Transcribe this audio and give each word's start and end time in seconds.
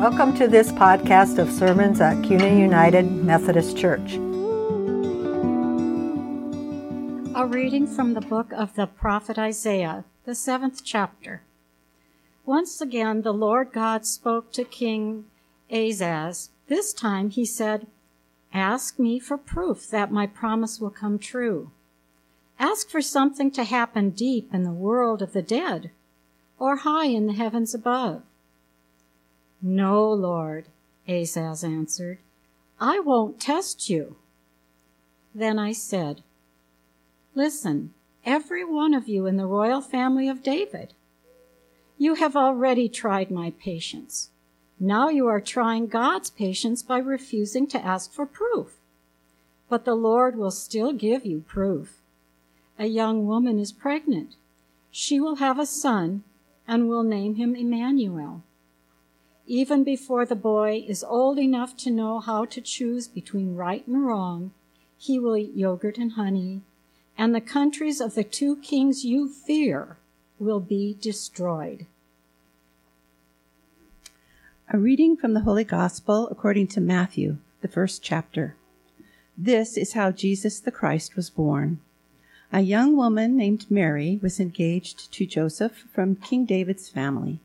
Welcome 0.00 0.34
to 0.38 0.48
this 0.48 0.72
podcast 0.72 1.36
of 1.36 1.52
sermons 1.52 2.00
at 2.00 2.24
Kuna 2.24 2.58
United 2.58 3.12
Methodist 3.12 3.76
Church. 3.76 4.14
A 7.34 7.46
reading 7.46 7.86
from 7.86 8.14
the 8.14 8.22
book 8.22 8.50
of 8.54 8.74
the 8.76 8.86
prophet 8.86 9.38
Isaiah, 9.38 10.06
the 10.24 10.34
seventh 10.34 10.86
chapter. 10.86 11.42
Once 12.46 12.80
again, 12.80 13.20
the 13.20 13.34
Lord 13.34 13.74
God 13.74 14.06
spoke 14.06 14.50
to 14.52 14.64
King 14.64 15.26
Ahaz. 15.70 16.48
This 16.68 16.94
time 16.94 17.28
he 17.28 17.44
said, 17.44 17.86
Ask 18.54 18.98
me 18.98 19.20
for 19.20 19.36
proof 19.36 19.86
that 19.90 20.10
my 20.10 20.26
promise 20.26 20.80
will 20.80 20.88
come 20.88 21.18
true. 21.18 21.72
Ask 22.58 22.88
for 22.88 23.02
something 23.02 23.50
to 23.50 23.64
happen 23.64 24.08
deep 24.08 24.54
in 24.54 24.62
the 24.62 24.72
world 24.72 25.20
of 25.20 25.34
the 25.34 25.42
dead 25.42 25.90
or 26.58 26.76
high 26.76 27.08
in 27.08 27.26
the 27.26 27.34
heavens 27.34 27.74
above. 27.74 28.22
No, 29.62 30.10
Lord, 30.10 30.66
Ahaz 31.06 31.62
answered, 31.64 32.18
I 32.80 33.00
won't 33.00 33.40
test 33.40 33.90
you. 33.90 34.16
Then 35.34 35.58
I 35.58 35.72
said, 35.72 36.22
Listen, 37.34 37.92
every 38.24 38.64
one 38.64 38.94
of 38.94 39.08
you 39.08 39.26
in 39.26 39.36
the 39.36 39.46
royal 39.46 39.80
family 39.80 40.28
of 40.28 40.42
David. 40.42 40.94
You 41.98 42.14
have 42.14 42.34
already 42.34 42.88
tried 42.88 43.30
my 43.30 43.50
patience. 43.50 44.30
Now 44.78 45.10
you 45.10 45.26
are 45.26 45.40
trying 45.40 45.88
God's 45.88 46.30
patience 46.30 46.82
by 46.82 46.98
refusing 46.98 47.66
to 47.68 47.84
ask 47.84 48.10
for 48.10 48.24
proof. 48.24 48.78
But 49.68 49.84
the 49.84 49.94
Lord 49.94 50.36
will 50.36 50.50
still 50.50 50.92
give 50.92 51.26
you 51.26 51.44
proof. 51.46 52.00
A 52.78 52.86
young 52.86 53.26
woman 53.26 53.58
is 53.58 53.72
pregnant. 53.72 54.36
She 54.90 55.20
will 55.20 55.36
have 55.36 55.58
a 55.58 55.66
son 55.66 56.24
and 56.66 56.88
will 56.88 57.02
name 57.02 57.34
him 57.34 57.54
Emmanuel. 57.54 58.42
Even 59.52 59.82
before 59.82 60.24
the 60.24 60.36
boy 60.36 60.84
is 60.86 61.02
old 61.02 61.36
enough 61.36 61.76
to 61.78 61.90
know 61.90 62.20
how 62.20 62.44
to 62.44 62.60
choose 62.60 63.08
between 63.08 63.56
right 63.56 63.84
and 63.84 64.06
wrong, 64.06 64.52
he 64.96 65.18
will 65.18 65.36
eat 65.36 65.56
yogurt 65.56 65.98
and 65.98 66.12
honey, 66.12 66.62
and 67.18 67.34
the 67.34 67.40
countries 67.40 68.00
of 68.00 68.14
the 68.14 68.22
two 68.22 68.54
kings 68.58 69.04
you 69.04 69.28
fear 69.28 69.96
will 70.38 70.60
be 70.60 70.96
destroyed. 71.00 71.86
A 74.72 74.78
reading 74.78 75.16
from 75.16 75.34
the 75.34 75.40
Holy 75.40 75.64
Gospel 75.64 76.28
according 76.28 76.68
to 76.68 76.80
Matthew, 76.80 77.38
the 77.60 77.66
first 77.66 78.04
chapter. 78.04 78.54
This 79.36 79.76
is 79.76 79.94
how 79.94 80.12
Jesus 80.12 80.60
the 80.60 80.70
Christ 80.70 81.16
was 81.16 81.28
born. 81.28 81.80
A 82.52 82.60
young 82.60 82.96
woman 82.96 83.36
named 83.36 83.68
Mary 83.68 84.20
was 84.22 84.38
engaged 84.38 85.12
to 85.14 85.26
Joseph 85.26 85.86
from 85.92 86.14
King 86.14 86.44
David's 86.44 86.88
family. 86.88 87.40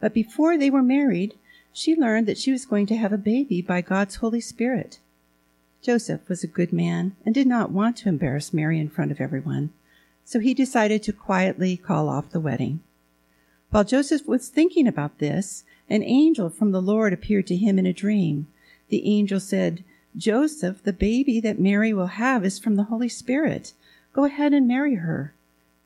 But 0.00 0.12
before 0.12 0.58
they 0.58 0.68
were 0.68 0.82
married, 0.82 1.36
she 1.76 1.96
learned 1.96 2.28
that 2.28 2.38
she 2.38 2.52
was 2.52 2.64
going 2.64 2.86
to 2.86 2.96
have 2.96 3.12
a 3.12 3.18
baby 3.18 3.60
by 3.60 3.80
God's 3.80 4.14
Holy 4.16 4.40
Spirit. 4.40 5.00
Joseph 5.82 6.26
was 6.28 6.44
a 6.44 6.46
good 6.46 6.72
man 6.72 7.16
and 7.26 7.34
did 7.34 7.48
not 7.48 7.72
want 7.72 7.96
to 7.96 8.08
embarrass 8.08 8.54
Mary 8.54 8.78
in 8.78 8.88
front 8.88 9.10
of 9.10 9.20
everyone, 9.20 9.70
so 10.24 10.38
he 10.38 10.54
decided 10.54 11.02
to 11.02 11.12
quietly 11.12 11.76
call 11.76 12.08
off 12.08 12.30
the 12.30 12.38
wedding. 12.38 12.80
While 13.70 13.82
Joseph 13.82 14.24
was 14.28 14.48
thinking 14.48 14.86
about 14.86 15.18
this, 15.18 15.64
an 15.90 16.04
angel 16.04 16.48
from 16.48 16.70
the 16.70 16.80
Lord 16.80 17.12
appeared 17.12 17.48
to 17.48 17.56
him 17.56 17.76
in 17.76 17.86
a 17.86 17.92
dream. 17.92 18.46
The 18.88 19.04
angel 19.04 19.40
said, 19.40 19.82
Joseph, 20.16 20.84
the 20.84 20.92
baby 20.92 21.40
that 21.40 21.58
Mary 21.58 21.92
will 21.92 22.06
have 22.06 22.44
is 22.44 22.60
from 22.60 22.76
the 22.76 22.84
Holy 22.84 23.08
Spirit. 23.08 23.72
Go 24.12 24.24
ahead 24.24 24.52
and 24.52 24.68
marry 24.68 24.94
her. 24.94 25.34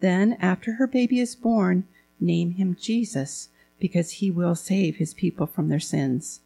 Then, 0.00 0.36
after 0.38 0.74
her 0.74 0.86
baby 0.86 1.18
is 1.18 1.34
born, 1.34 1.84
name 2.20 2.52
him 2.52 2.76
Jesus, 2.78 3.48
because 3.78 4.12
he 4.12 4.30
will 4.30 4.54
save 4.54 4.96
his 4.96 5.14
people 5.14 5.46
from 5.46 5.68
their 5.68 5.80
sins. 5.80 6.40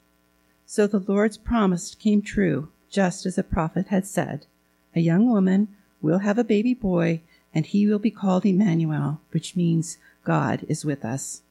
So 0.67 0.87
the 0.87 0.99
Lord's 0.99 1.37
promise 1.37 1.95
came 1.95 2.23
true, 2.23 2.69
just 2.91 3.27
as 3.27 3.37
the 3.37 3.43
prophet 3.43 3.89
had 3.89 4.07
said. 4.07 4.47
A 4.95 5.01
young 5.01 5.29
woman 5.31 5.69
will 6.01 6.19
have 6.19 6.39
a 6.39 6.45
baby 6.45 6.75
boy, 6.75 7.21
and 7.55 7.67
he 7.67 7.87
will 7.87 7.99
be 7.99 8.11
called 8.11 8.45
Emmanuel, 8.45 9.21
which 9.31 9.57
means 9.57 9.99
God 10.25 10.65
is 10.69 10.85
with 10.85 11.05
us. 11.05 11.43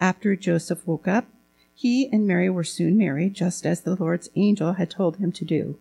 After 0.00 0.36
Joseph 0.36 0.86
woke 0.86 1.08
up, 1.08 1.26
he 1.74 2.08
and 2.12 2.26
Mary 2.26 2.50
were 2.50 2.64
soon 2.64 2.96
married, 2.96 3.34
just 3.34 3.64
as 3.64 3.82
the 3.82 3.94
Lord's 3.94 4.30
angel 4.36 4.74
had 4.74 4.90
told 4.90 5.16
him 5.16 5.32
to 5.32 5.44
do. 5.44 5.78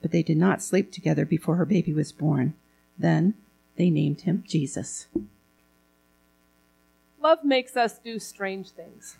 But 0.00 0.10
they 0.10 0.22
did 0.22 0.36
not 0.36 0.62
sleep 0.62 0.92
together 0.92 1.24
before 1.24 1.56
her 1.56 1.64
baby 1.64 1.92
was 1.92 2.12
born. 2.12 2.54
Then 2.98 3.34
they 3.76 3.90
named 3.90 4.22
him 4.22 4.44
Jesus. 4.46 5.06
Love 7.22 7.44
makes 7.44 7.76
us 7.76 7.98
do 7.98 8.18
strange 8.18 8.70
things. 8.70 9.16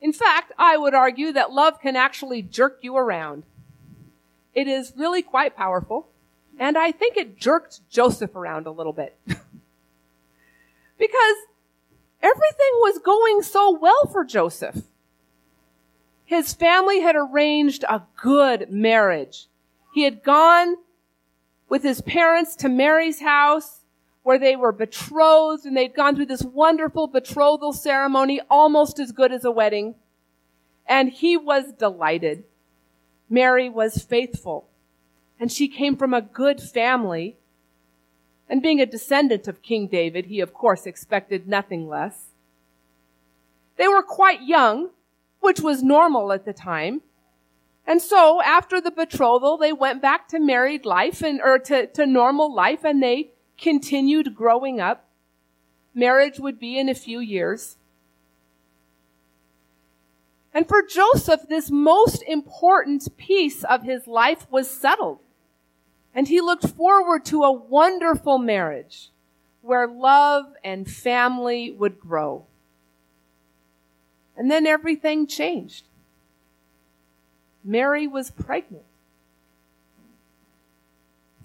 In 0.00 0.12
fact, 0.12 0.52
I 0.56 0.76
would 0.76 0.94
argue 0.94 1.32
that 1.32 1.50
love 1.50 1.80
can 1.80 1.96
actually 1.96 2.42
jerk 2.42 2.78
you 2.82 2.96
around. 2.96 3.42
It 4.54 4.68
is 4.68 4.92
really 4.96 5.22
quite 5.22 5.56
powerful, 5.56 6.06
and 6.60 6.78
I 6.78 6.92
think 6.92 7.16
it 7.16 7.36
jerked 7.36 7.80
Joseph 7.90 8.36
around 8.36 8.66
a 8.66 8.70
little 8.70 8.92
bit. 8.92 9.18
because 9.26 9.40
everything 12.22 12.72
was 12.80 13.00
going 13.00 13.42
so 13.42 13.76
well 13.76 14.06
for 14.12 14.24
Joseph. 14.24 14.82
His 16.24 16.54
family 16.54 17.00
had 17.00 17.16
arranged 17.16 17.84
a 17.84 18.02
good 18.16 18.70
marriage. 18.70 19.46
He 19.92 20.04
had 20.04 20.22
gone 20.22 20.76
with 21.68 21.82
his 21.82 22.00
parents 22.00 22.54
to 22.56 22.68
Mary's 22.68 23.20
house 23.20 23.80
where 24.26 24.40
they 24.40 24.56
were 24.56 24.72
betrothed 24.72 25.64
and 25.64 25.76
they'd 25.76 25.94
gone 25.94 26.16
through 26.16 26.26
this 26.26 26.42
wonderful 26.42 27.06
betrothal 27.06 27.72
ceremony, 27.72 28.40
almost 28.50 28.98
as 28.98 29.12
good 29.12 29.30
as 29.30 29.44
a 29.44 29.52
wedding. 29.52 29.94
And 30.84 31.10
he 31.10 31.36
was 31.36 31.72
delighted. 31.72 32.42
Mary 33.30 33.68
was 33.68 34.02
faithful 34.02 34.66
and 35.38 35.52
she 35.52 35.68
came 35.68 35.96
from 35.96 36.12
a 36.12 36.20
good 36.20 36.60
family. 36.60 37.36
And 38.48 38.60
being 38.60 38.80
a 38.80 38.86
descendant 38.86 39.46
of 39.46 39.62
King 39.62 39.86
David, 39.86 40.26
he 40.26 40.40
of 40.40 40.52
course 40.52 40.86
expected 40.86 41.46
nothing 41.46 41.86
less. 41.86 42.30
They 43.76 43.86
were 43.86 44.02
quite 44.02 44.42
young, 44.42 44.90
which 45.38 45.60
was 45.60 45.84
normal 45.84 46.32
at 46.32 46.44
the 46.44 46.52
time. 46.52 47.02
And 47.86 48.02
so 48.02 48.42
after 48.42 48.80
the 48.80 48.90
betrothal, 48.90 49.56
they 49.56 49.72
went 49.72 50.02
back 50.02 50.26
to 50.30 50.40
married 50.40 50.84
life 50.84 51.22
and, 51.22 51.40
or 51.40 51.60
to, 51.60 51.86
to 51.86 52.06
normal 52.06 52.52
life 52.52 52.84
and 52.84 53.00
they 53.00 53.30
continued 53.58 54.34
growing 54.34 54.80
up. 54.80 55.08
Marriage 55.94 56.38
would 56.38 56.58
be 56.58 56.78
in 56.78 56.88
a 56.88 56.94
few 56.94 57.20
years. 57.20 57.76
And 60.52 60.66
for 60.66 60.82
Joseph, 60.82 61.42
this 61.48 61.70
most 61.70 62.22
important 62.22 63.16
piece 63.16 63.62
of 63.64 63.82
his 63.82 64.06
life 64.06 64.46
was 64.50 64.70
settled. 64.70 65.18
And 66.14 66.28
he 66.28 66.40
looked 66.40 66.66
forward 66.66 67.26
to 67.26 67.42
a 67.42 67.52
wonderful 67.52 68.38
marriage 68.38 69.10
where 69.60 69.86
love 69.86 70.46
and 70.64 70.90
family 70.90 71.70
would 71.70 72.00
grow. 72.00 72.46
And 74.36 74.50
then 74.50 74.66
everything 74.66 75.26
changed. 75.26 75.86
Mary 77.64 78.06
was 78.06 78.30
pregnant. 78.30 78.84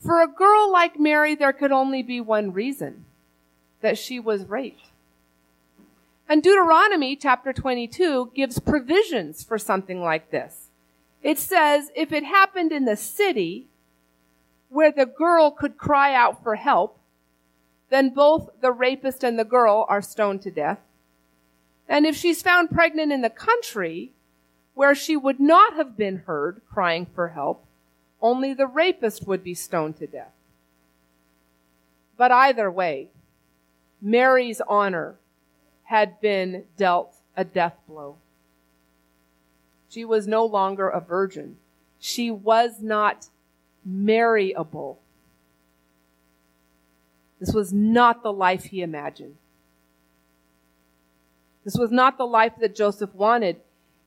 For 0.02 0.22
a 0.22 0.28
girl 0.28 0.72
like 0.72 1.00
Mary, 1.00 1.36
there 1.36 1.54
could 1.54 1.72
only 1.72 2.02
be 2.02 2.20
one 2.20 2.54
reason 2.54 3.06
that 3.82 3.98
she 3.98 4.20
was 4.20 4.50
raped. 4.50 4.88
And 6.28 6.42
Deuteronomy 6.42 7.16
chapter 7.16 7.54
22 7.54 8.32
gives 8.34 8.60
provisions 8.60 9.44
for 9.44 9.58
something 9.58 10.02
like 10.02 10.32
this. 10.32 10.70
It 11.22 11.38
says 11.38 11.92
if 11.96 12.12
it 12.12 12.24
happened 12.24 12.72
in 12.72 12.86
the 12.86 12.96
city 12.96 13.68
where 14.70 14.92
the 14.92 15.06
girl 15.06 15.52
could 15.52 15.78
cry 15.78 16.16
out 16.16 16.42
for 16.42 16.56
help, 16.56 16.98
then 17.90 18.14
both 18.14 18.50
the 18.62 18.72
rapist 18.72 19.24
and 19.24 19.38
the 19.38 19.46
girl 19.46 19.86
are 19.90 20.02
stoned 20.02 20.42
to 20.44 20.52
death. 20.52 20.80
And 21.88 22.06
if 22.06 22.16
she's 22.16 22.42
found 22.42 22.72
pregnant 22.72 23.12
in 23.12 23.22
the 23.22 23.30
country, 23.30 24.14
where 24.74 24.96
she 24.96 25.18
would 25.18 25.40
not 25.40 25.74
have 25.74 25.98
been 25.98 26.24
heard 26.26 26.62
crying 26.72 27.06
for 27.14 27.28
help, 27.30 27.66
only 28.22 28.54
the 28.54 28.68
rapist 28.68 29.28
would 29.28 29.44
be 29.44 29.54
stoned 29.54 29.98
to 29.98 30.08
death. 30.08 30.34
But 32.18 32.32
either 32.32 32.70
way, 32.70 33.10
Mary's 34.02 34.62
honor 34.68 35.16
had 35.84 36.22
been 36.22 36.66
dealt 36.78 37.16
a 37.36 37.44
death 37.44 37.78
blow. 37.88 38.18
She 39.90 40.06
was 40.06 40.28
no 40.28 40.46
longer 40.46 40.88
a 40.88 41.02
virgin. 41.02 41.58
She 42.00 42.32
was 42.32 42.82
not 42.82 43.28
marryable. 43.84 45.00
This 47.40 47.54
was 47.54 47.74
not 47.74 48.24
the 48.24 48.32
life 48.32 48.66
he 48.66 48.82
imagined. 48.82 49.36
This 51.64 51.76
was 51.76 51.92
not 51.92 52.18
the 52.18 52.26
life 52.26 52.54
that 52.60 52.76
Joseph 52.76 53.14
wanted. 53.14 53.58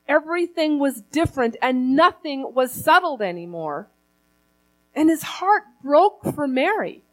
Everything 0.07 0.79
was 0.79 1.01
different 1.01 1.55
and 1.61 1.95
nothing 1.95 2.53
was 2.53 2.71
settled 2.71 3.21
anymore. 3.21 3.87
And 4.95 5.09
his 5.09 5.23
heart 5.23 5.63
broke 5.83 6.23
for 6.33 6.47
Mary. 6.47 7.03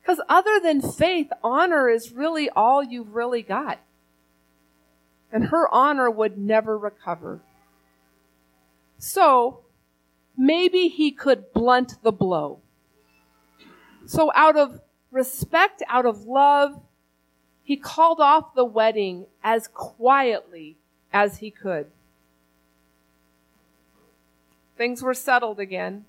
Because 0.00 0.20
other 0.28 0.60
than 0.62 0.80
faith, 0.80 1.28
honor 1.42 1.88
is 1.88 2.12
really 2.12 2.48
all 2.50 2.82
you've 2.82 3.14
really 3.14 3.42
got. 3.42 3.80
and 5.32 5.46
her 5.46 5.66
honor 5.74 6.10
would 6.10 6.36
never 6.36 6.76
recover. 6.76 7.40
So, 8.98 9.60
maybe 10.36 10.88
he 10.88 11.10
could 11.10 11.52
blunt 11.54 11.94
the 12.02 12.12
blow. 12.12 12.60
So, 14.04 14.30
out 14.34 14.56
of 14.56 14.80
respect, 15.10 15.82
out 15.88 16.04
of 16.04 16.24
love, 16.24 16.80
he 17.62 17.76
called 17.76 18.20
off 18.20 18.54
the 18.54 18.64
wedding 18.64 19.26
as 19.42 19.68
quietly 19.68 20.76
as 21.12 21.38
he 21.38 21.50
could. 21.50 21.86
Things 24.76 25.02
were 25.02 25.14
settled 25.14 25.58
again. 25.58 26.04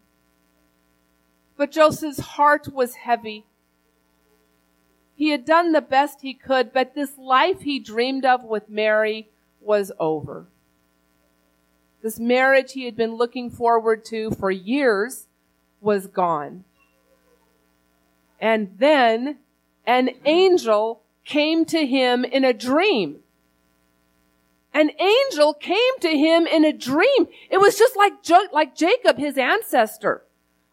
But 1.63 1.71
Joseph's 1.71 2.19
heart 2.19 2.74
was 2.74 2.95
heavy. 2.95 3.45
He 5.15 5.30
had 5.30 5.45
done 5.45 5.71
the 5.71 5.80
best 5.80 6.19
he 6.19 6.33
could, 6.33 6.74
but 6.74 6.94
this 6.94 7.18
life 7.18 7.62
he 7.62 7.80
dreamed 7.80 8.25
of 8.25 8.44
with 8.44 8.68
Mary 8.68 9.30
was 9.62 9.89
over. 9.98 10.48
This 12.01 12.19
marriage 12.19 12.74
he 12.74 12.83
had 12.83 12.98
been 12.98 13.15
looking 13.15 13.50
forward 13.50 14.04
to 14.07 14.31
for 14.31 14.51
years 14.51 15.27
was 15.80 16.07
gone. 16.07 16.65
And 18.42 18.75
then 18.77 19.38
an 19.88 20.10
angel 20.25 21.04
came 21.24 21.63
to 21.68 21.86
him 21.86 22.25
in 22.25 22.44
a 22.44 22.51
dream. 22.51 23.19
An 24.74 24.92
angel 25.00 25.54
came 25.54 26.00
to 26.01 26.10
him 26.10 26.45
in 26.45 26.65
a 26.65 26.74
dream. 26.74 27.30
It 27.50 27.62
was 27.62 27.77
just 27.77 27.95
like, 27.95 28.15
like 28.51 28.75
Jacob, 28.75 29.18
his 29.18 29.38
ancestor, 29.38 30.24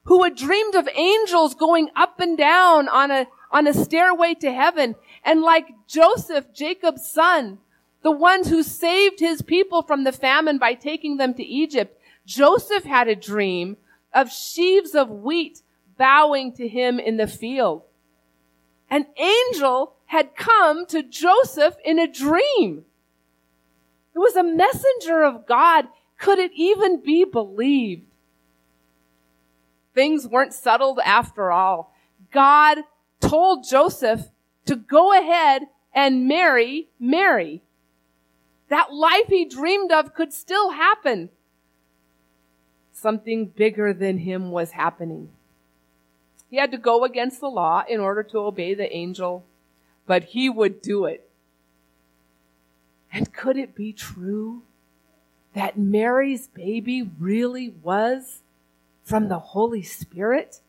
who 0.04 0.22
had 0.22 0.36
dreamed 0.36 0.74
of 0.74 0.88
angels 0.94 1.54
going 1.54 1.88
up 1.94 2.20
and 2.20 2.36
down 2.36 2.88
on 2.88 3.10
a, 3.10 3.26
on 3.50 3.66
a 3.66 3.74
stairway 3.74 4.34
to 4.34 4.52
heaven. 4.52 4.94
And 5.24 5.42
like 5.42 5.68
Joseph, 5.86 6.52
Jacob's 6.54 7.08
son, 7.10 7.58
the 8.02 8.10
ones 8.10 8.48
who 8.48 8.62
saved 8.62 9.20
his 9.20 9.42
people 9.42 9.82
from 9.82 10.04
the 10.04 10.12
famine 10.12 10.58
by 10.58 10.74
taking 10.74 11.16
them 11.16 11.34
to 11.34 11.44
Egypt, 11.44 12.00
Joseph 12.24 12.84
had 12.84 13.08
a 13.08 13.16
dream 13.16 13.76
of 14.12 14.32
sheaves 14.32 14.94
of 14.94 15.10
wheat 15.10 15.62
bowing 15.98 16.52
to 16.54 16.66
him 16.66 16.98
in 16.98 17.16
the 17.18 17.26
field. 17.26 17.82
An 18.88 19.06
angel 19.18 19.94
had 20.06 20.34
come 20.34 20.86
to 20.86 21.02
Joseph 21.02 21.76
in 21.84 21.98
a 21.98 22.10
dream. 22.10 22.84
It 24.14 24.18
was 24.18 24.34
a 24.34 24.42
messenger 24.42 25.22
of 25.22 25.46
God. 25.46 25.86
Could 26.18 26.38
it 26.38 26.50
even 26.54 27.00
be 27.00 27.24
believed? 27.24 28.09
Things 30.00 30.26
weren't 30.26 30.54
settled 30.54 30.98
after 31.04 31.52
all. 31.52 31.94
God 32.32 32.78
told 33.20 33.68
Joseph 33.68 34.30
to 34.64 34.74
go 34.74 35.12
ahead 35.12 35.64
and 35.94 36.26
marry 36.26 36.88
Mary. 36.98 37.60
That 38.70 38.94
life 38.94 39.26
he 39.26 39.44
dreamed 39.44 39.92
of 39.92 40.14
could 40.14 40.32
still 40.32 40.70
happen. 40.70 41.28
Something 42.92 43.48
bigger 43.48 43.92
than 43.92 44.16
him 44.16 44.50
was 44.50 44.70
happening. 44.70 45.28
He 46.48 46.56
had 46.56 46.70
to 46.70 46.78
go 46.78 47.04
against 47.04 47.40
the 47.40 47.50
law 47.50 47.84
in 47.86 48.00
order 48.00 48.22
to 48.22 48.38
obey 48.38 48.72
the 48.72 48.90
angel, 48.90 49.44
but 50.06 50.24
he 50.24 50.48
would 50.48 50.80
do 50.80 51.04
it. 51.04 51.28
And 53.12 53.34
could 53.34 53.58
it 53.58 53.74
be 53.74 53.92
true 53.92 54.62
that 55.52 55.78
Mary's 55.78 56.48
baby 56.48 57.02
really 57.02 57.74
was 57.82 58.40
from 59.02 59.28
the 59.28 59.38
Holy 59.38 59.82
Spirit? 59.82 60.60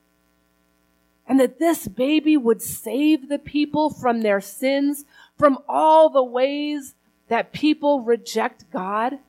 And 1.27 1.39
that 1.39 1.59
this 1.59 1.87
baby 1.87 2.35
would 2.35 2.61
save 2.61 3.29
the 3.29 3.39
people 3.39 3.89
from 3.89 4.21
their 4.21 4.41
sins, 4.41 5.05
from 5.37 5.59
all 5.67 6.09
the 6.09 6.23
ways 6.23 6.95
that 7.29 7.53
people 7.53 8.01
reject 8.01 8.69
God? 8.71 9.19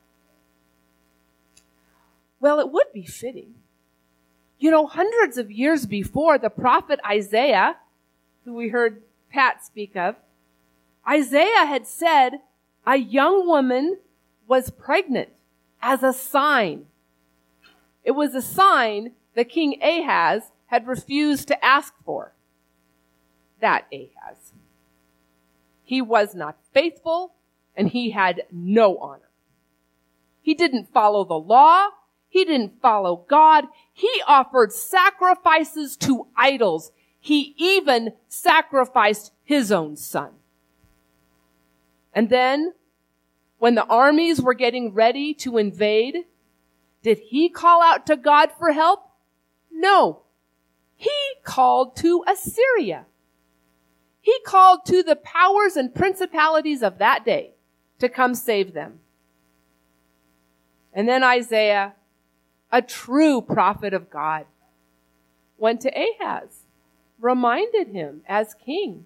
Well, 2.39 2.59
it 2.59 2.71
would 2.71 2.91
be 2.93 3.05
fitting. 3.05 3.55
You 4.59 4.71
know, 4.71 4.87
hundreds 4.87 5.37
of 5.37 5.51
years 5.51 5.85
before, 5.85 6.37
the 6.37 6.49
prophet 6.49 6.99
Isaiah, 7.05 7.77
who 8.43 8.53
we 8.53 8.69
heard 8.69 9.01
Pat 9.29 9.63
speak 9.63 9.95
of, 9.95 10.15
Isaiah 11.07 11.65
had 11.65 11.87
said 11.87 12.41
a 12.85 12.97
young 12.97 13.47
woman 13.47 13.97
was 14.47 14.69
pregnant 14.69 15.29
as 15.81 16.03
a 16.03 16.13
sign. 16.13 16.85
It 18.03 18.11
was 18.11 18.35
a 18.35 18.41
sign 18.41 19.13
that 19.35 19.49
King 19.49 19.81
Ahaz 19.81 20.51
had 20.67 20.87
refused 20.87 21.47
to 21.47 21.65
ask 21.65 21.93
for. 22.05 22.33
That 23.59 23.85
Ahaz. 23.93 24.53
He 25.83 26.01
was 26.01 26.35
not 26.35 26.57
faithful 26.73 27.33
and 27.75 27.89
he 27.89 28.11
had 28.11 28.43
no 28.51 28.97
honor. 28.97 29.29
He 30.41 30.53
didn't 30.53 30.91
follow 30.91 31.23
the 31.23 31.35
law. 31.35 31.89
He 32.27 32.43
didn't 32.43 32.81
follow 32.81 33.25
God. 33.29 33.65
He 33.93 34.21
offered 34.27 34.73
sacrifices 34.73 35.95
to 35.97 36.27
idols. 36.35 36.91
He 37.19 37.53
even 37.57 38.13
sacrificed 38.27 39.31
his 39.43 39.71
own 39.71 39.95
son. 39.95 40.31
And 42.13 42.29
then, 42.29 42.73
when 43.59 43.75
the 43.75 43.85
armies 43.85 44.41
were 44.41 44.53
getting 44.53 44.93
ready 44.93 45.33
to 45.35 45.57
invade, 45.57 46.25
did 47.03 47.19
he 47.19 47.49
call 47.49 47.83
out 47.83 48.07
to 48.07 48.15
God 48.15 48.51
for 48.57 48.71
help? 48.71 49.09
No. 49.71 50.21
He 50.95 51.11
called 51.43 51.95
to 51.97 52.23
Assyria. 52.27 53.05
He 54.21 54.39
called 54.45 54.85
to 54.85 55.03
the 55.03 55.17
powers 55.17 55.75
and 55.75 55.93
principalities 55.93 56.81
of 56.81 56.97
that 56.99 57.25
day 57.25 57.55
to 57.99 58.07
come 58.07 58.33
save 58.33 58.73
them. 58.73 58.99
And 60.93 61.07
then 61.09 61.23
Isaiah, 61.23 61.93
a 62.71 62.81
true 62.81 63.41
prophet 63.41 63.93
of 63.93 64.09
God, 64.09 64.45
went 65.57 65.81
to 65.81 65.91
Ahaz, 65.91 66.61
reminded 67.19 67.89
him 67.89 68.21
as 68.27 68.53
king, 68.53 69.05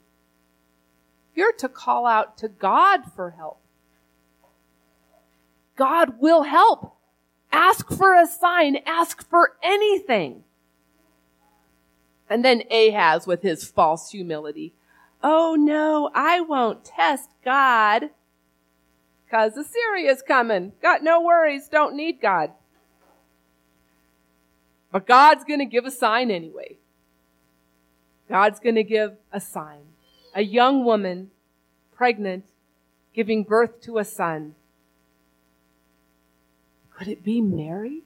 you're 1.33 1.53
to 1.53 1.69
call 1.69 2.05
out 2.05 2.37
to 2.39 2.47
God 2.47 3.11
for 3.15 3.31
help. 3.31 3.59
God 5.75 6.19
will 6.19 6.43
help. 6.43 6.96
Ask 7.51 7.91
for 7.91 8.15
a 8.15 8.27
sign. 8.27 8.77
Ask 8.85 9.27
for 9.27 9.53
anything. 9.63 10.43
And 12.29 12.43
then 12.43 12.63
Ahaz 12.69 13.25
with 13.25 13.41
his 13.41 13.63
false 13.63 14.11
humility. 14.11 14.73
Oh 15.23 15.55
no, 15.57 16.11
I 16.13 16.41
won't 16.41 16.85
test 16.85 17.29
God. 17.43 18.09
Cause 19.29 19.57
Assyria's 19.57 20.21
coming. 20.21 20.73
Got 20.81 21.03
no 21.03 21.21
worries. 21.21 21.67
Don't 21.67 21.95
need 21.95 22.21
God. 22.21 22.51
But 24.91 25.05
God's 25.05 25.43
gonna 25.43 25.65
give 25.65 25.85
a 25.85 25.91
sign 25.91 26.31
anyway. 26.31 26.77
God's 28.29 28.59
gonna 28.59 28.83
give 28.83 29.17
a 29.31 29.39
sign. 29.39 29.81
A 30.33 30.43
young 30.43 30.85
woman, 30.85 31.31
pregnant, 31.95 32.45
giving 33.13 33.43
birth 33.43 33.81
to 33.81 33.97
a 33.97 34.05
son. 34.05 34.55
Could 36.97 37.07
it 37.07 37.23
be 37.23 37.41
Mary? 37.41 38.01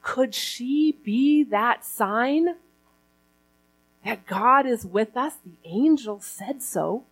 Could 0.00 0.34
she 0.34 0.96
be 1.04 1.44
that 1.44 1.84
sign? 1.84 2.56
That 4.06 4.26
God 4.26 4.64
is 4.66 4.86
with 4.86 5.16
us? 5.18 5.34
The 5.44 5.68
angel 5.68 6.20
said 6.20 6.62
so. 6.62 7.04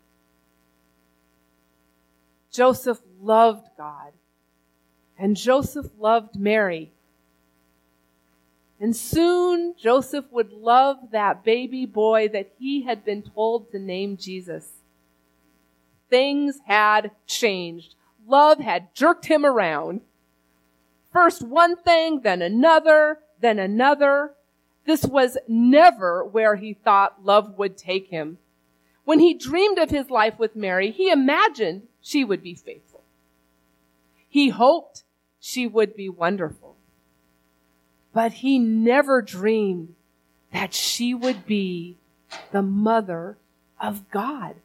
Joseph 2.50 3.00
loved 3.20 3.68
God, 3.76 4.12
and 5.18 5.36
Joseph 5.36 5.86
loved 5.98 6.36
Mary. 6.36 6.90
And 8.80 8.96
soon 8.96 9.74
Joseph 9.78 10.24
would 10.32 10.52
love 10.52 11.10
that 11.12 11.44
baby 11.44 11.84
boy 11.84 12.28
that 12.28 12.50
he 12.58 12.82
had 12.82 13.04
been 13.04 13.22
told 13.22 13.70
to 13.70 13.78
name 13.78 14.16
Jesus. 14.16 14.70
Things 16.08 16.60
had 16.64 17.10
changed. 17.26 17.94
Love 18.26 18.58
had 18.58 18.94
jerked 18.94 19.26
him 19.26 19.44
around. 19.44 20.00
First 21.12 21.42
one 21.42 21.76
thing, 21.76 22.20
then 22.20 22.42
another, 22.42 23.18
then 23.40 23.58
another. 23.58 24.34
This 24.86 25.04
was 25.04 25.36
never 25.48 26.24
where 26.24 26.56
he 26.56 26.74
thought 26.74 27.24
love 27.24 27.58
would 27.58 27.76
take 27.76 28.08
him. 28.08 28.38
When 29.04 29.18
he 29.18 29.34
dreamed 29.34 29.78
of 29.78 29.90
his 29.90 30.10
life 30.10 30.38
with 30.38 30.54
Mary, 30.54 30.90
he 30.90 31.10
imagined 31.10 31.88
she 32.00 32.24
would 32.24 32.42
be 32.42 32.54
faithful. 32.54 33.02
He 34.28 34.50
hoped 34.50 35.02
she 35.40 35.66
would 35.66 35.96
be 35.96 36.08
wonderful. 36.08 36.76
But 38.12 38.34
he 38.34 38.58
never 38.58 39.22
dreamed 39.22 39.94
that 40.52 40.74
she 40.74 41.14
would 41.14 41.46
be 41.46 41.96
the 42.52 42.62
mother 42.62 43.36
of 43.80 44.10
God. 44.10 44.56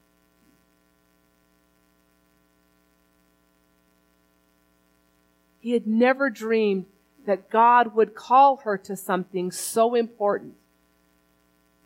He 5.65 5.71
had 5.71 5.87
never 5.87 6.29
dreamed 6.29 6.85
that 7.25 7.49
God 7.49 7.95
would 7.95 8.13
call 8.13 8.57
her 8.57 8.77
to 8.77 8.95
something 8.95 9.51
so 9.51 9.95
important. 9.95 10.53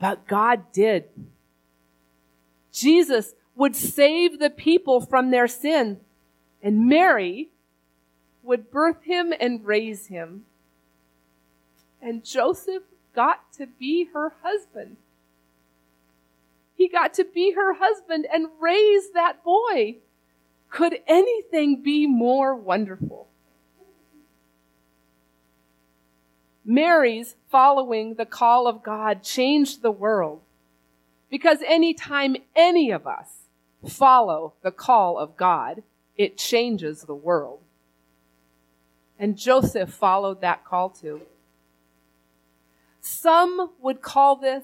But 0.02 0.28
God 0.28 0.74
did. 0.74 1.06
Jesus 2.74 3.36
would 3.56 3.78
save 3.78 4.38
the 4.38 4.50
people 4.50 5.00
from 5.00 5.32
their 5.32 5.48
sin. 5.48 6.02
And 6.62 6.90
Mary 6.90 7.52
would 8.44 8.70
birth 8.70 9.04
him 9.04 9.34
and 9.40 9.66
raise 9.66 10.08
him. 10.08 10.44
And 12.02 12.26
Joseph 12.26 12.84
got 13.16 13.54
to 13.54 13.66
be 13.66 14.10
her 14.14 14.34
husband. 14.44 14.98
He 16.76 16.90
got 16.90 17.14
to 17.14 17.24
be 17.24 17.54
her 17.54 17.76
husband 17.76 18.28
and 18.30 18.50
raise 18.60 19.12
that 19.14 19.42
boy. 19.42 20.00
Could 20.70 20.98
anything 21.08 21.82
be 21.82 22.08
more 22.08 22.54
wonderful? 22.54 23.29
Mary's 26.70 27.36
following 27.50 28.14
the 28.14 28.28
call 28.28 28.68
of 28.68 28.84
God 28.84 29.24
changed 29.24 29.82
the 29.82 29.90
world. 29.90 30.40
Because 31.28 31.64
anytime 31.66 32.36
any 32.56 32.92
of 32.92 33.08
us 33.08 33.48
follow 33.88 34.54
the 34.62 34.72
call 34.72 35.18
of 35.18 35.36
God, 35.36 35.82
it 36.16 36.38
changes 36.38 37.02
the 37.02 37.16
world. 37.16 37.62
And 39.18 39.36
Joseph 39.36 39.90
followed 39.90 40.42
that 40.42 40.64
call 40.64 40.92
too. 40.92 41.22
Some 43.02 43.72
would 43.82 44.04
call 44.04 44.36
this 44.36 44.64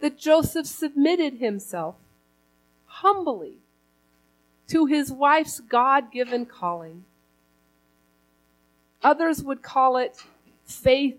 that 0.00 0.18
Joseph 0.18 0.66
submitted 0.66 1.38
himself 1.38 1.94
humbly 2.84 3.56
to 4.68 4.84
his 4.84 5.10
wife's 5.10 5.60
God 5.60 6.12
given 6.12 6.44
calling. 6.44 7.04
Others 9.02 9.42
would 9.42 9.62
call 9.62 9.96
it 9.96 10.22
faith, 10.66 11.18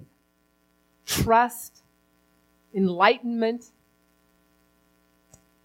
trust, 1.05 1.81
enlightenment. 2.73 3.65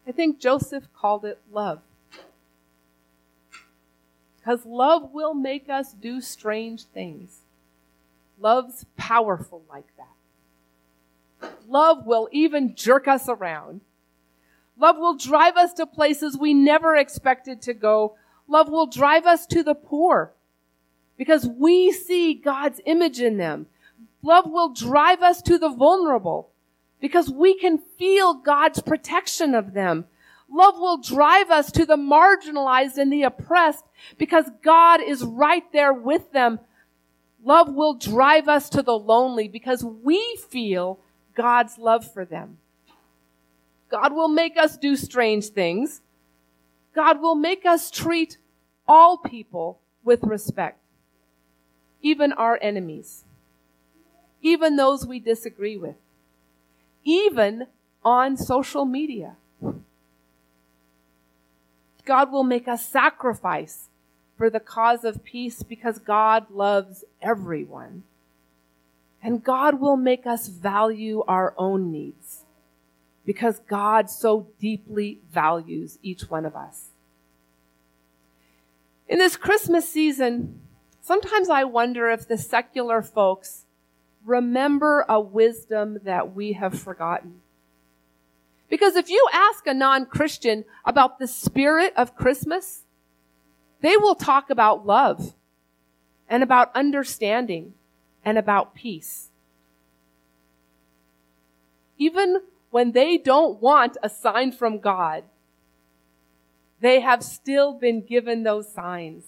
I 0.07 0.13
think 0.13 0.41
Joseph 0.41 0.89
called 0.95 1.25
it 1.25 1.39
love. 1.53 1.81
Because 4.39 4.65
love 4.67 5.13
will 5.13 5.35
make 5.35 5.69
us 5.69 5.93
do 5.93 6.21
strange 6.21 6.85
things. 6.85 7.41
Love's 8.41 8.87
powerful 8.97 9.63
like 9.71 9.87
that. 9.97 11.53
Love 11.69 12.07
will 12.07 12.29
even 12.33 12.75
jerk 12.75 13.07
us 13.07 13.29
around. 13.29 13.83
Love 14.77 14.97
will 14.99 15.17
drive 15.17 15.57
us 15.57 15.73
to 15.75 15.87
places 15.87 16.37
we 16.37 16.55
never 16.55 16.97
expected 16.97 17.63
to 17.63 17.75
go. 17.75 18.17
Love 18.49 18.69
will 18.69 18.87
drive 18.87 19.27
us 19.27 19.47
to 19.47 19.63
the 19.63 19.75
poor 19.75 20.33
because 21.23 21.47
we 21.47 21.93
see 21.93 22.35
God's 22.35 22.81
image 22.85 23.21
in 23.21 23.37
them. 23.37 23.67
Love 24.25 24.45
will 24.51 24.75
drive 24.75 25.23
us 25.23 25.41
to 25.43 25.57
the 25.57 25.69
vulnerable 25.69 26.51
because 27.01 27.31
we 27.31 27.57
can 27.57 27.79
feel 27.79 28.35
God's 28.35 28.83
protection 28.83 29.55
of 29.55 29.73
them. 29.73 30.05
Love 30.51 30.75
will 30.81 30.97
drive 30.99 31.49
us 31.49 31.71
to 31.71 31.87
the 31.87 31.97
marginalized 31.97 32.99
and 32.99 33.13
the 33.13 33.23
oppressed 33.23 33.85
because 34.19 34.51
God 34.65 35.01
is 35.01 35.23
right 35.23 35.63
there 35.73 35.93
with 35.93 36.33
them. 36.33 36.59
Love 37.45 37.73
will 37.73 37.95
drive 37.95 38.49
us 38.49 38.69
to 38.71 38.83
the 38.83 38.99
lonely 38.99 39.47
because 39.47 39.85
we 39.85 40.37
feel 40.51 40.99
God's 41.37 41.79
love 41.79 42.05
for 42.13 42.25
them. 42.25 42.59
God 43.93 44.13
will 44.13 44.27
make 44.27 44.57
us 44.57 44.77
do 44.77 44.97
strange 44.97 45.51
things. 45.51 46.01
God 46.97 47.23
will 47.23 47.37
make 47.37 47.65
us 47.65 47.93
treat 47.93 48.39
all 48.89 49.19
people 49.19 49.79
with 50.05 50.25
respect, 50.25 50.82
even 52.03 52.33
our 52.33 52.59
enemies, 52.61 53.25
even 54.43 54.77
those 54.77 55.07
we 55.07 55.21
disagree 55.21 55.77
with, 55.77 55.97
even 57.05 57.67
on 58.05 58.37
social 58.37 58.85
media. 58.85 59.37
God 62.05 62.33
will 62.33 62.45
make 62.45 62.67
us 62.67 62.85
sacrifice 62.87 63.89
for 64.37 64.51
the 64.51 64.61
cause 64.61 65.05
of 65.05 65.23
peace 65.23 65.63
because 65.63 65.99
God 65.99 66.51
loves 66.51 67.05
everyone. 67.23 68.03
And 69.23 69.45
God 69.45 69.81
will 69.81 69.97
make 69.97 70.27
us 70.27 70.49
value 70.49 71.23
our 71.29 71.55
own 71.57 71.93
needs 71.93 72.41
because 73.25 73.61
God 73.69 74.11
so 74.11 74.49
deeply 74.59 75.21
values 75.33 75.99
each 76.03 76.29
one 76.29 76.45
of 76.45 76.57
us. 76.57 76.89
In 79.09 79.19
this 79.19 79.37
Christmas 79.37 79.89
season, 79.89 80.61
sometimes 81.03 81.51
I 81.51 81.65
wonder 81.65 82.09
if 82.09 82.27
the 82.27 82.39
secular 82.39 83.03
folks 83.03 83.67
remember 84.25 85.05
a 85.09 85.21
wisdom 85.21 85.99
that 86.05 86.35
we 86.35 86.53
have 86.55 86.79
forgotten. 86.79 87.41
Because 88.71 88.97
if 88.97 89.11
you 89.11 89.27
ask 89.33 89.67
a 89.67 89.75
non-Christian 89.75 90.65
about 90.87 91.19
the 91.19 91.27
spirit 91.27 91.93
of 91.97 92.17
Christmas, 92.17 92.85
they 93.83 93.97
will 93.97 94.15
talk 94.15 94.49
about 94.49 94.87
love 94.87 95.35
and 96.29 96.43
about 96.43 96.75
understanding 96.75 97.75
and 98.25 98.39
about 98.39 98.75
peace. 98.75 99.29
Even 101.99 102.41
when 102.71 102.93
they 102.93 103.19
don't 103.19 103.61
want 103.61 103.99
a 104.03 104.09
sign 104.09 104.53
from 104.53 104.79
God, 104.79 105.25
they 106.81 107.01
have 107.01 107.23
still 107.23 107.75
been 107.75 108.01
given 108.01 108.43
those 108.43 108.73
signs 108.73 109.25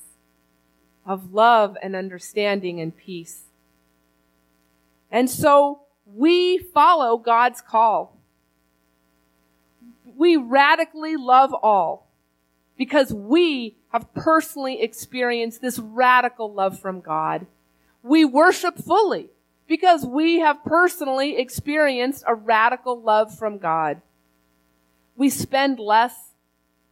of 1.07 1.33
love 1.33 1.77
and 1.83 1.95
understanding 1.95 2.81
and 2.81 2.97
peace. 2.97 3.45
And 5.11 5.31
so 5.31 5.81
we 6.07 6.59
follow 6.59 7.17
God's 7.19 7.61
call 7.61 8.15
we 10.17 10.37
radically 10.37 11.17
love 11.17 11.53
all 11.55 12.09
because 12.77 13.13
we 13.13 13.77
have 13.93 14.13
personally 14.15 14.83
experienced 14.83 15.61
this 15.61 15.79
radical 15.79 16.53
love 16.53 16.79
from 16.79 17.01
God. 17.01 17.47
We 18.03 18.25
worship 18.25 18.79
fully 18.79 19.31
because 19.67 20.05
we 20.05 20.41
have 20.41 20.65
personally 20.65 21.39
experienced 21.39 22.25
a 22.27 22.35
radical 22.35 23.01
love 23.01 23.37
from 23.37 23.59
God. 23.59 24.03
We 25.17 25.31
spend 25.31 25.79
less 25.79 26.15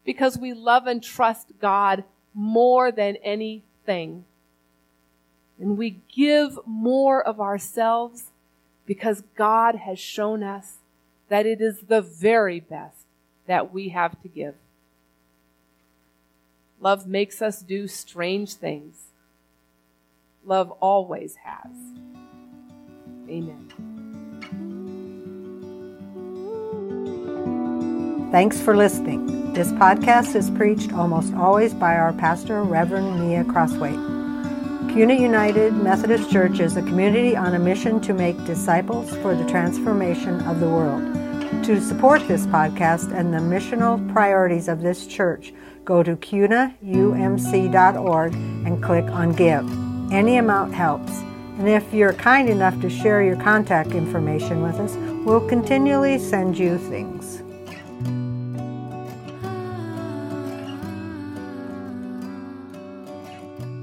because 0.04 0.38
we 0.38 0.52
love 0.52 0.86
and 0.86 1.02
trust 1.02 1.52
God 1.60 2.04
more 2.34 2.90
than 2.90 3.16
anything. 3.86 4.24
And 5.58 5.76
we 5.78 6.00
give 6.14 6.58
more 6.66 7.22
of 7.22 7.40
ourselves 7.40 8.24
because 8.86 9.22
God 9.36 9.76
has 9.76 9.98
shown 9.98 10.42
us 10.42 10.78
that 11.28 11.46
it 11.46 11.60
is 11.60 11.82
the 11.88 12.02
very 12.02 12.60
best 12.60 12.96
that 13.46 13.72
we 13.72 13.90
have 13.90 14.20
to 14.22 14.28
give. 14.28 14.54
Love 16.80 17.06
makes 17.06 17.40
us 17.40 17.60
do 17.60 17.86
strange 17.86 18.54
things. 18.54 19.06
Love 20.44 20.72
always 20.80 21.36
has. 21.36 21.72
Amen. 23.28 23.91
Thanks 28.32 28.58
for 28.58 28.74
listening. 28.74 29.52
This 29.52 29.72
podcast 29.72 30.34
is 30.34 30.48
preached 30.48 30.94
almost 30.94 31.34
always 31.34 31.74
by 31.74 31.96
our 31.96 32.14
pastor, 32.14 32.62
Reverend 32.62 33.20
Mia 33.20 33.44
Crossway. 33.44 33.92
Kuna 34.90 35.12
United 35.12 35.74
Methodist 35.74 36.30
Church 36.30 36.58
is 36.58 36.78
a 36.78 36.80
community 36.80 37.36
on 37.36 37.54
a 37.54 37.58
mission 37.58 38.00
to 38.00 38.14
make 38.14 38.42
disciples 38.46 39.14
for 39.16 39.34
the 39.34 39.44
transformation 39.50 40.40
of 40.48 40.60
the 40.60 40.66
world. 40.66 41.02
To 41.66 41.78
support 41.78 42.26
this 42.26 42.46
podcast 42.46 43.12
and 43.12 43.34
the 43.34 43.38
missional 43.38 44.10
priorities 44.14 44.66
of 44.66 44.80
this 44.80 45.06
church, 45.06 45.52
go 45.84 46.02
to 46.02 46.16
kunaumc.org 46.16 46.74
and 48.32 48.82
click 48.82 49.04
on 49.10 49.32
Give. 49.32 50.10
Any 50.10 50.38
amount 50.38 50.72
helps. 50.72 51.12
And 51.58 51.68
if 51.68 51.92
you're 51.92 52.14
kind 52.14 52.48
enough 52.48 52.80
to 52.80 52.88
share 52.88 53.22
your 53.22 53.36
contact 53.36 53.90
information 53.90 54.62
with 54.62 54.76
us, 54.76 54.96
we'll 55.26 55.46
continually 55.46 56.18
send 56.18 56.56
you 56.56 56.78
things. 56.78 57.41